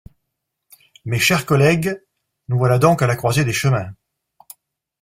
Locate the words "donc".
2.79-3.03